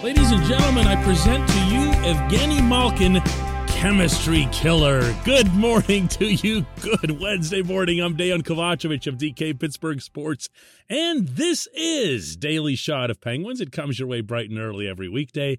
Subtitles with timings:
[0.00, 3.20] Ladies and gentlemen, I present to you Evgeni Malkin,
[3.66, 5.12] Chemistry Killer.
[5.24, 6.64] Good morning to you.
[6.80, 8.00] Good Wednesday morning.
[8.00, 10.50] I'm Dejan Kovacevic of DK Pittsburgh Sports,
[10.88, 13.60] and this is Daily Shot of Penguins.
[13.60, 15.58] It comes your way bright and early every weekday.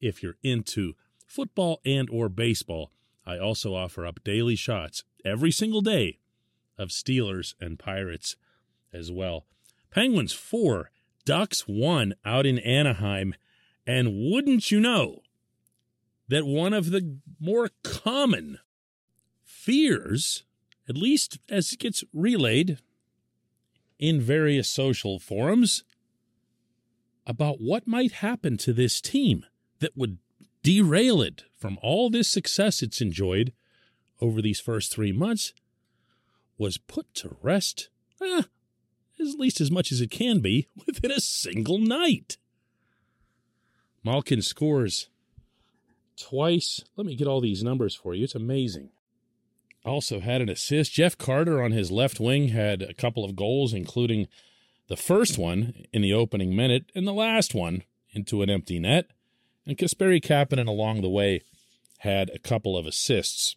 [0.00, 0.92] If you're into
[1.26, 2.92] football and or baseball,
[3.26, 6.20] I also offer up daily shots every single day
[6.78, 8.36] of Steelers and Pirates
[8.92, 9.46] as well.
[9.90, 10.92] Penguins 4,
[11.30, 13.36] Ducks 1 out in Anaheim.
[13.86, 15.20] And wouldn't you know
[16.26, 18.58] that one of the more common
[19.44, 20.42] fears,
[20.88, 22.80] at least as it gets relayed
[23.96, 25.84] in various social forums,
[27.24, 29.46] about what might happen to this team
[29.78, 30.18] that would
[30.64, 33.52] derail it from all this success it's enjoyed
[34.20, 35.52] over these first three months
[36.58, 37.88] was put to rest,
[38.20, 38.42] eh,
[39.20, 42.36] at least as much as it can be, within a single night.
[44.02, 45.08] Malkin scores
[46.16, 46.82] twice.
[46.96, 48.24] Let me get all these numbers for you.
[48.24, 48.90] It's amazing.
[49.84, 50.92] Also had an assist.
[50.92, 54.28] Jeff Carter on his left wing had a couple of goals, including
[54.88, 59.10] the first one in the opening minute and the last one into an empty net.
[59.66, 61.42] And Kasperi Kapanen along the way
[61.98, 63.56] had a couple of assists.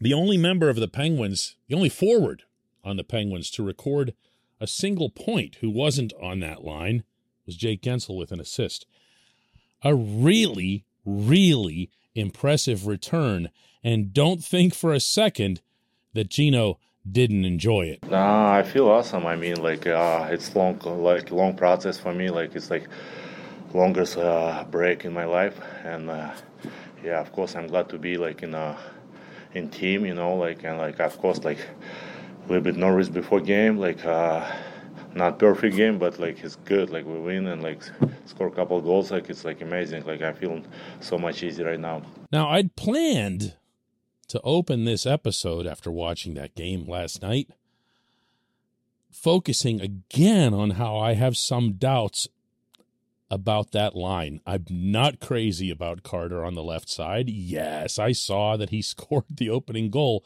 [0.00, 2.42] The only member of the Penguins, the only forward
[2.84, 4.14] on the Penguins to record
[4.62, 7.02] a single point who wasn't on that line
[7.44, 8.86] was Jake Guentzel with an assist
[9.82, 13.50] a really, really impressive return.
[13.82, 15.60] And don't think for a second
[16.14, 16.78] that Gino
[17.10, 18.08] didn't enjoy it.
[18.08, 19.26] Nah, I feel awesome.
[19.26, 22.30] I mean, like uh, it's long, like long process for me.
[22.30, 22.86] Like it's like
[23.74, 26.32] longest uh, break in my life, and uh,
[27.02, 28.78] yeah, of course, I'm glad to be like in a
[29.52, 31.58] in team, you know, like and like of course, like
[32.54, 34.04] little bit nervous before game, like.
[34.04, 34.50] Uh,
[35.14, 36.90] not perfect game, but like it's good.
[36.90, 37.82] Like we win and like
[38.24, 39.10] score a couple goals.
[39.10, 40.04] Like it's like amazing.
[40.06, 40.62] Like I feel
[41.00, 42.02] so much easier right now.
[42.32, 43.56] Now I'd planned
[44.28, 47.50] to open this episode after watching that game last night,
[49.10, 52.28] focusing again on how I have some doubts
[53.30, 54.40] about that line.
[54.46, 57.28] I'm not crazy about Carter on the left side.
[57.28, 60.24] Yes, I saw that he scored the opening goal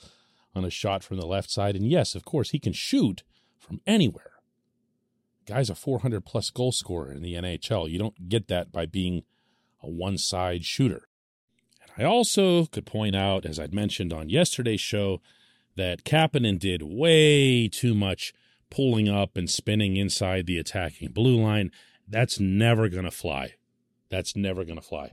[0.57, 1.77] on a shot from the left side.
[1.77, 3.23] And yes, of course, he can shoot
[3.59, 4.37] from anywhere
[5.47, 7.89] guy's a 400 plus goal scorer in the NHL.
[7.91, 9.23] You don't get that by being
[9.83, 11.09] a one side shooter.
[11.81, 15.23] And I also could point out, as I'd mentioned on yesterday's show,
[15.77, 18.35] that Kapanen did way too much
[18.71, 21.71] pulling up and spinning inside the attacking blue line.
[22.09, 23.55] That's never going to fly.
[24.11, 25.13] That's never going to fly.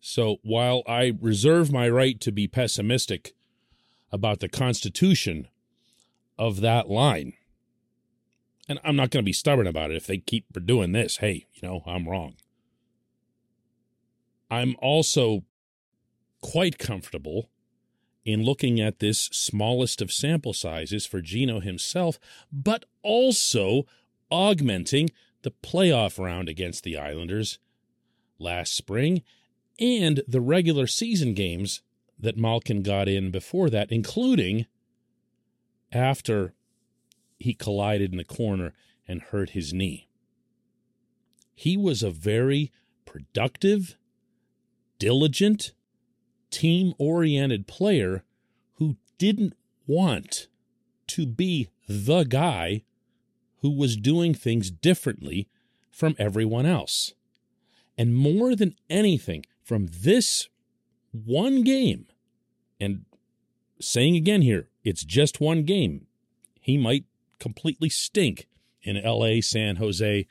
[0.00, 3.34] So while I reserve my right to be pessimistic
[4.12, 5.48] about the constitution
[6.38, 7.34] of that line,
[8.68, 11.18] and I'm not going to be stubborn about it if they keep doing this.
[11.18, 12.34] Hey, you know, I'm wrong.
[14.50, 15.44] I'm also
[16.40, 17.50] quite comfortable
[18.24, 22.18] in looking at this smallest of sample sizes for Gino himself,
[22.52, 23.86] but also
[24.30, 25.10] augmenting
[25.42, 27.58] the playoff round against the Islanders
[28.38, 29.22] last spring
[29.78, 31.82] and the regular season games
[32.20, 34.66] that Malkin got in before that, including
[35.92, 36.54] after
[37.38, 38.74] he collided in the corner
[39.08, 40.08] and hurt his knee.
[41.54, 42.72] He was a very
[43.04, 43.96] productive,
[44.98, 45.72] diligent,
[46.50, 48.24] team oriented player
[48.74, 49.54] who didn't
[49.86, 50.48] want
[51.08, 52.82] to be the guy
[53.58, 55.48] who was doing things differently
[55.90, 57.14] from everyone else.
[57.98, 60.48] And more than anything, from this
[61.12, 62.06] one game,
[62.80, 63.04] and
[63.80, 66.06] saying again here, it's just one game.
[66.60, 67.04] He might
[67.38, 68.48] completely stink
[68.82, 70.26] in LA, San Jose,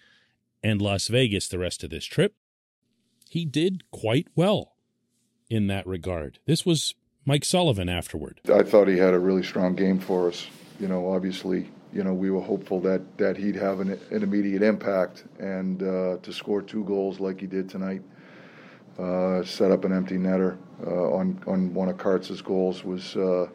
[0.64, 2.36] and Las Vegas the rest of this trip.
[3.30, 4.74] He did quite well
[5.50, 6.40] in that regard.
[6.46, 6.96] This was
[7.26, 8.42] Mike Sullivan afterward.
[8.52, 10.48] I thought he had a really strong game for us.
[10.80, 14.64] You know, obviously, you know, we were hopeful that, that he'd have an, an immediate
[14.64, 18.02] impact and uh, to score two goals like he did tonight,
[19.00, 23.48] uh, set up an empty netter uh, on on one of Kartz's goals was uh,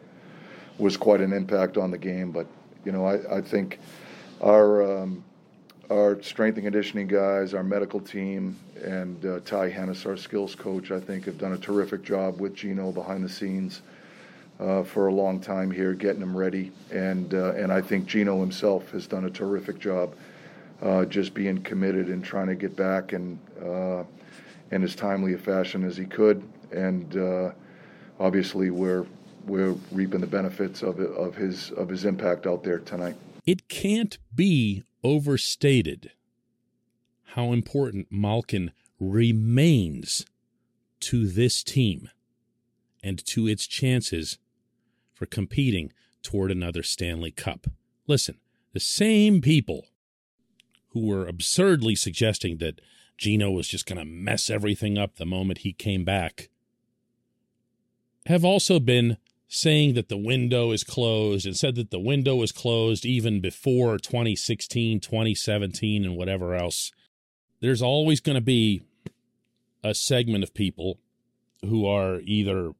[0.79, 2.31] was quite an impact on the game.
[2.31, 2.47] But
[2.85, 3.79] you know, I, I think
[4.41, 5.23] our um,
[5.91, 10.91] our strength and conditioning guys, our medical team, and uh, Ty Hennes, our skills coach,
[10.91, 13.83] I think have done a terrific job with Gino behind the scenes
[14.59, 16.73] uh, for a long time here, getting him ready.
[16.91, 20.15] And uh, and I think Gino himself has done a terrific job,
[21.11, 23.39] just being committed and trying to get back and
[24.75, 26.43] in as timely a fashion as he could.
[26.73, 27.53] And uh,
[28.19, 29.07] obviously, we're
[29.47, 33.15] we're reaping the benefits of of his of his impact out there tonight.
[33.47, 36.11] It can't be overstated
[37.35, 40.27] how important Malkin remains
[41.01, 42.09] to this team
[43.03, 44.39] and to its chances
[45.13, 45.93] for competing
[46.23, 47.67] toward another Stanley Cup.
[48.07, 48.39] Listen,
[48.73, 49.87] the same people
[50.91, 52.81] who were absurdly suggesting that
[53.17, 56.49] Gino was just going to mess everything up the moment he came back
[58.27, 59.17] have also been
[59.49, 63.99] saying that the window is closed and said that the window was closed even before
[63.99, 66.91] 2016, 2017, and whatever else.
[67.61, 68.83] There's always going to be
[69.83, 70.99] a segment of people
[71.65, 72.73] who are either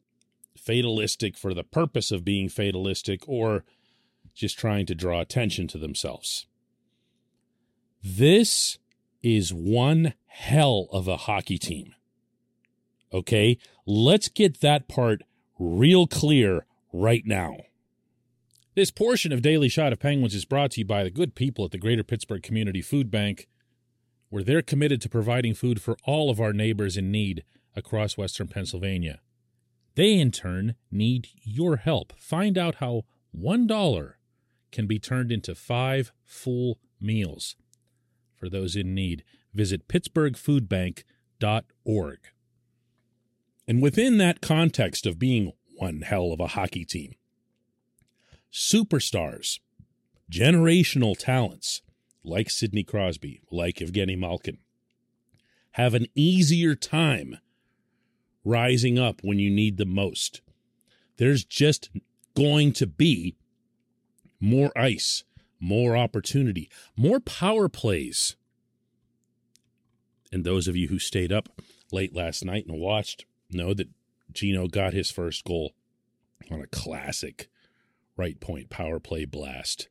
[0.57, 3.65] fatalistic for the purpose of being fatalistic or
[4.35, 6.47] just trying to draw attention to themselves.
[8.03, 8.79] This
[9.25, 11.95] is one hell of a hockey team.
[13.11, 13.57] Okay,
[13.87, 15.23] let's get that part
[15.59, 17.57] real clear right now.
[18.75, 21.65] This portion of Daily Shot of Penguins is brought to you by the good people
[21.65, 23.49] at the Greater Pittsburgh Community Food Bank,
[24.29, 27.45] where they're committed to providing food for all of our neighbors in need
[27.75, 29.21] across Western Pennsylvania.
[29.95, 32.13] They, in turn, need your help.
[32.19, 33.05] Find out how
[33.35, 34.13] $1
[34.71, 37.55] can be turned into five full meals
[38.45, 39.25] for those in need.
[39.55, 42.19] Visit pittsburghfoodbank.org.
[43.67, 47.15] And within that context of being one hell of a hockey team,
[48.53, 49.61] superstars,
[50.31, 51.81] generational talents
[52.23, 54.59] like Sidney Crosby, like Evgeni Malkin,
[55.73, 57.39] have an easier time
[58.45, 60.43] rising up when you need them most.
[61.17, 61.89] There's just
[62.37, 63.37] going to be
[64.39, 65.25] more ice,
[65.65, 68.37] more opportunity, more power plays.
[70.31, 71.49] And those of you who stayed up
[71.91, 73.89] late last night and watched know that
[74.31, 75.73] Gino got his first goal
[76.51, 77.49] on a classic
[78.17, 79.89] right point power play blast.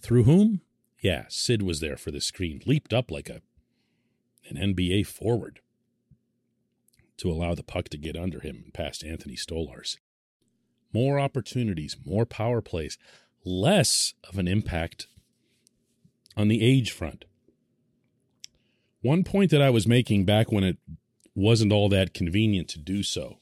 [0.00, 0.60] Through whom?
[1.00, 3.42] Yeah, Sid was there for the screen, leaped up like a
[4.48, 5.58] an NBA forward
[7.16, 9.96] to allow the puck to get under him and past Anthony Stolarz.
[10.92, 12.96] More opportunities, more power plays,
[13.46, 15.06] less of an impact
[16.36, 17.24] on the age front.
[19.00, 20.78] One point that I was making back when it
[21.34, 23.38] wasn't all that convenient to do so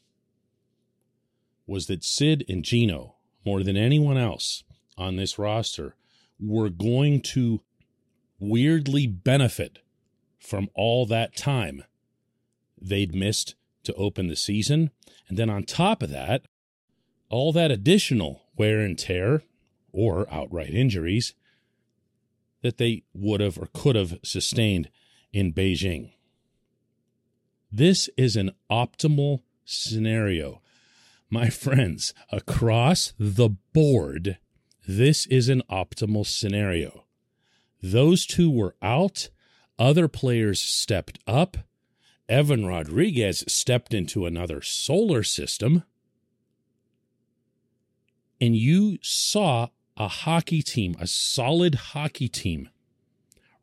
[1.67, 3.17] was that Sid and Gino,
[3.47, 4.63] more than anyone else
[4.99, 5.97] on this roster,
[6.39, 7.63] were going to
[8.39, 9.79] weirdly benefit
[10.39, 11.83] from all that time
[12.79, 13.55] they'd missed
[13.85, 14.91] to open the season.
[15.29, 16.43] And then on top of that,
[17.31, 19.43] all that additional wear and tear
[19.95, 21.35] or outright injuries
[22.63, 24.91] that they would have or could have sustained
[25.33, 26.13] in Beijing.
[27.71, 30.61] This is an optimal scenario.
[31.31, 34.39] My friends, across the board,
[34.87, 37.05] this is an optimal scenario.
[37.83, 39.31] Those two were out,
[39.79, 41.57] other players stepped up.
[42.29, 45.83] Evan Rodrigues stepped into another solar system.
[48.41, 52.69] And you saw a hockey team, a solid hockey team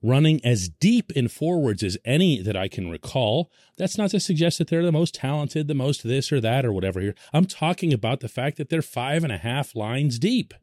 [0.04, 3.52] running as deep in forwards as any that I can recall.
[3.78, 6.74] That's not to suggest that they're the most talented, the most this or that or
[6.74, 7.16] whatever here.
[7.34, 10.54] I'm talking about the fact that they're five and a half lines deep.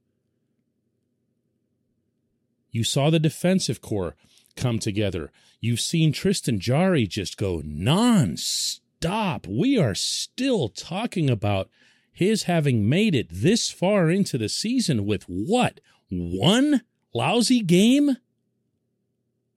[2.71, 4.15] You saw the defensive corps
[4.57, 5.31] come together.
[5.61, 9.47] You've seen Tristan Jarry just go non-stop.
[9.47, 11.71] We are still talking about
[12.19, 15.81] his having made it this far into the season with what?
[16.11, 16.83] One
[17.15, 18.17] lousy game?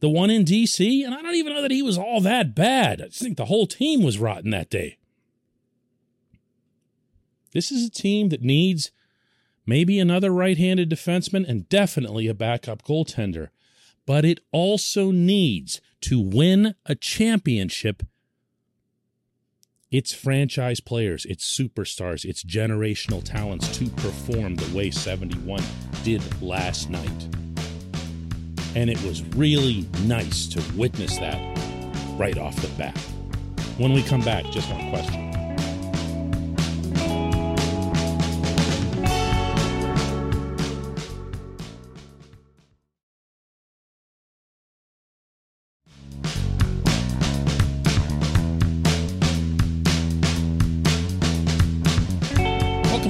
[0.01, 3.01] the one in DC, and I don't even know that he was all that bad.
[3.01, 4.97] I just think the whole team was rotten that day.
[7.53, 8.91] This is a team that needs
[9.65, 13.49] maybe another right handed defenseman and definitely a backup goaltender,
[14.07, 18.01] but it also needs to win a championship.
[19.91, 25.61] Its franchise players, its superstars, its generational talents to perform the way 71
[26.05, 27.27] did last night.
[28.73, 31.37] And it was really nice to witness that
[32.17, 32.97] right off the bat.
[33.77, 35.30] When we come back, just one question.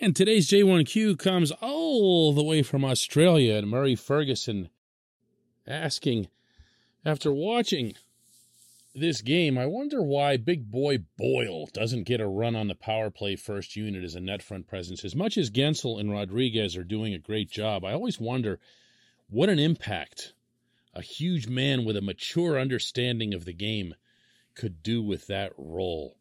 [0.00, 4.68] And today's J1Q comes all the way from Australia and Murray Ferguson
[5.66, 6.28] asking,
[7.04, 7.94] after watching
[8.94, 13.10] this game, I wonder why big boy Boyle doesn't get a run on the power
[13.10, 15.04] play first unit as a net front presence.
[15.04, 18.60] As much as Guentzel and Rodrigues are doing a great job, I always wonder
[19.28, 20.32] what an impact
[20.94, 23.96] a huge man with a mature understanding of the game
[24.54, 26.16] could do with that role.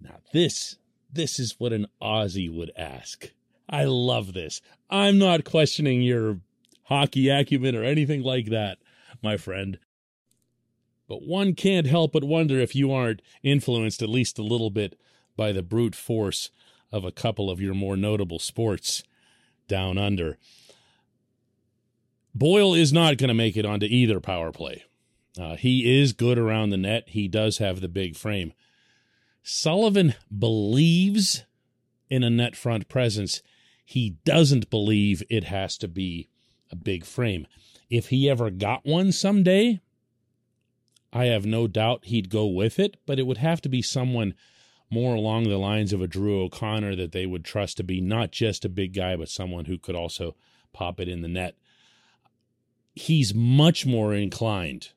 [0.00, 0.76] Now, this
[1.12, 3.30] this is what an Aussie would ask.
[3.68, 4.60] I love this.
[4.90, 6.40] I'm not questioning your
[6.84, 8.78] hockey acumen or anything like that,
[9.22, 9.78] my friend.
[11.08, 14.98] But one can't help but wonder if you aren't influenced at least a little bit
[15.36, 16.50] by the brute force
[16.90, 19.02] of a couple of your more notable sports
[19.68, 20.38] down under.
[22.34, 24.84] Boyle is not going to make it onto either power play.
[25.38, 27.04] Uh, he is good around the net.
[27.08, 28.52] He does have the big frame.
[29.42, 31.44] Sullivan believes
[32.08, 33.42] in a net front presence.
[33.84, 36.28] He doesn't believe it has to be
[36.70, 37.46] a big frame.
[37.90, 39.80] If he ever got one someday,
[41.12, 44.34] I have no doubt he'd go with it, but it would have to be someone
[44.90, 48.30] more along the lines of a Drew O'Connor that they would trust to be not
[48.30, 50.36] just a big guy, but someone who could also
[50.72, 51.56] pop it in the net.
[52.94, 54.90] He's much more inclined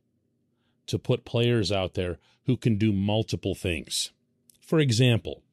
[0.87, 4.11] to put players out there who can do multiple things.
[4.65, 5.43] For example,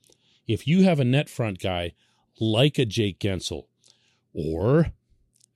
[0.47, 1.93] if you have a net front guy
[2.41, 3.67] like a Jake Guentzel
[4.33, 4.93] or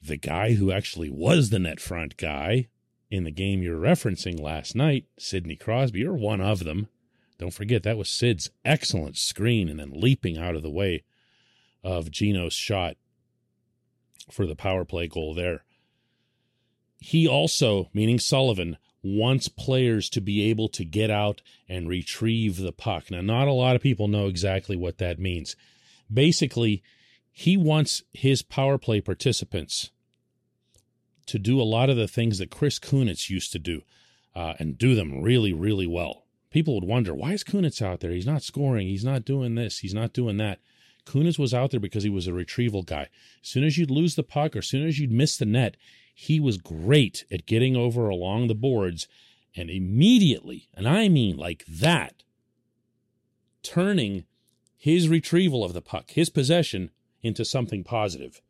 [0.02, 2.68] the guy who actually was the net front guy
[3.10, 6.88] in the game you're referencing last night, Sidney Crosby, or one of them.
[7.38, 11.04] Don't forget that was Sid's excellent screen and then leaping out of the way
[11.82, 12.96] of Gino's shot
[14.30, 15.64] for the power play goal there.
[16.98, 22.72] He also, meaning Sullivan, wants players to be able to get out and retrieve the
[22.72, 23.10] puck.
[23.10, 25.54] Now, not a lot of people know exactly what that means.
[26.12, 26.82] Basically,
[27.32, 29.90] he wants his power play participants
[31.26, 33.82] to do a lot of the things that Chris Kunitz used to do
[34.34, 36.25] uh, and do them really, really well.
[36.50, 38.12] People would wonder, why is Kunitz out there?
[38.12, 38.86] He's not scoring.
[38.86, 39.80] He's not doing this.
[39.80, 40.60] He's not doing that.
[41.04, 43.08] Kunitz was out there because he was a retrieval guy.
[43.42, 45.76] As soon as you'd lose the puck or as soon as you'd miss the net,
[46.18, 49.06] he was great at getting over along the boards
[49.54, 52.23] and immediately, and I mean like that,
[53.62, 54.25] turning
[54.78, 56.90] his retrieval of the puck, his possession,
[57.23, 58.40] into something positive.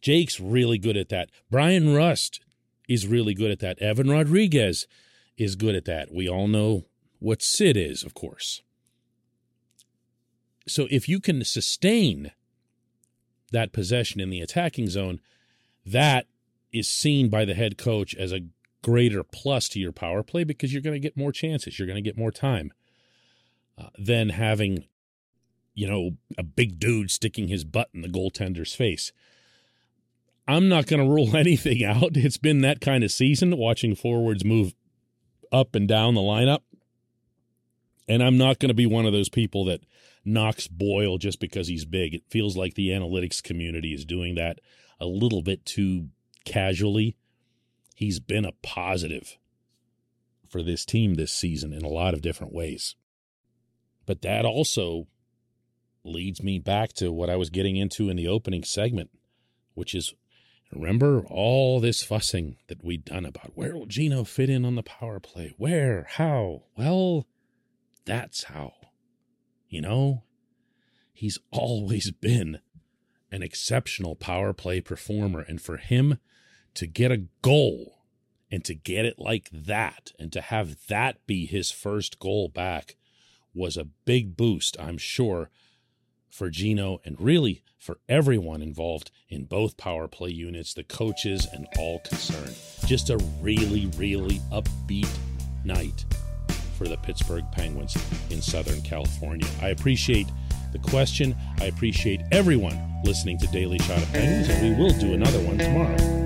[0.00, 1.30] Jake's really good at that.
[1.50, 2.40] Bryan Rust
[2.88, 3.80] is really good at that.
[3.80, 4.86] Evan Rodrigues
[5.36, 6.14] is good at that.
[6.14, 6.84] We all know
[7.18, 8.62] what Sid is, of course.
[10.68, 12.30] So if you can sustain
[13.50, 15.18] that possession in the attacking zone,
[15.84, 16.28] that
[16.78, 18.40] is seen by the head coach as a
[18.82, 22.02] greater plus to your power play because you're going to get more chances, you're going
[22.02, 22.72] to get more time
[23.78, 24.84] uh, than having,
[25.74, 29.12] you know, a big dude sticking his butt in the goaltender's face.
[30.48, 32.16] I'm not going to rule anything out.
[32.16, 34.74] It's been that kind of season watching forwards move
[35.52, 36.60] up and down the lineup.
[38.08, 39.80] And I'm not going to be one of those people that
[40.24, 42.14] knocks Boyle just because he's big.
[42.14, 44.60] It feels like the analytics community is doing that
[45.00, 46.10] a little bit too
[46.46, 47.16] casually,
[47.94, 49.36] he's been a positive
[50.48, 52.94] for this team this season in a lot of different ways.
[54.06, 55.08] But that also
[56.04, 59.10] leads me back to what I was getting into in the opening segment,
[59.74, 60.14] which is
[60.72, 64.82] remember all this fussing that we'd done about where will Gino fit in on the
[64.82, 65.52] power play?
[65.58, 66.06] Where?
[66.10, 66.62] How?
[66.76, 67.26] Well,
[68.04, 68.74] that's how.
[69.68, 70.22] You know,
[71.12, 72.60] he's always been
[73.32, 75.40] an exceptional power play performer.
[75.40, 76.18] And for him
[76.76, 77.98] to get a goal
[78.50, 82.96] and to get it like that and to have that be his first goal back
[83.54, 85.50] was a big boost, I'm sure,
[86.28, 91.66] for Gino and really for everyone involved in both power play units, the coaches, and
[91.78, 92.54] all concerned.
[92.84, 95.08] Just a really, really upbeat
[95.64, 96.04] night
[96.76, 97.96] for the Pittsburgh Penguins
[98.30, 99.48] in Southern California.
[99.62, 100.28] I appreciate
[100.72, 101.34] the question.
[101.60, 105.56] I appreciate everyone listening to Daily Shot of Penguins, and we will do another one
[105.56, 106.25] tomorrow.